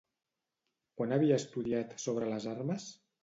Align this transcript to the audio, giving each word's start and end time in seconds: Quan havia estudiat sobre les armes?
Quan 0.99 1.13
havia 1.17 1.37
estudiat 1.43 1.93
sobre 2.05 2.31
les 2.31 2.49
armes? 2.55 2.89